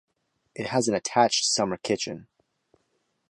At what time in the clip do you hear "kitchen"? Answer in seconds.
1.77-2.27